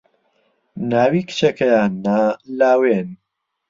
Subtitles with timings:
[0.89, 2.17] ناوی کچەکەیان نا
[2.57, 3.09] لاوێن